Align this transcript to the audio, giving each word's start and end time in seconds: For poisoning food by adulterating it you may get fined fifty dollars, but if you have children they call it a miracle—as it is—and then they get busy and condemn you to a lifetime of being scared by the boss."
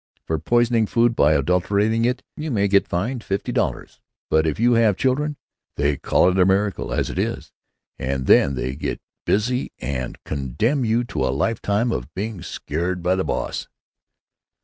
For 0.25 0.39
poisoning 0.39 0.87
food 0.87 1.15
by 1.15 1.33
adulterating 1.33 2.05
it 2.05 2.23
you 2.35 2.49
may 2.49 2.67
get 2.67 2.87
fined 2.87 3.23
fifty 3.23 3.51
dollars, 3.51 4.01
but 4.31 4.47
if 4.47 4.59
you 4.59 4.73
have 4.73 4.97
children 4.97 5.37
they 5.75 5.95
call 5.95 6.27
it 6.31 6.39
a 6.39 6.43
miracle—as 6.47 7.11
it 7.11 7.19
is—and 7.19 8.25
then 8.25 8.55
they 8.55 8.75
get 8.75 8.99
busy 9.27 9.71
and 9.77 10.17
condemn 10.23 10.83
you 10.83 11.03
to 11.03 11.23
a 11.23 11.29
lifetime 11.29 11.91
of 11.91 12.11
being 12.15 12.41
scared 12.41 13.03
by 13.03 13.13
the 13.13 13.23
boss." 13.23 13.67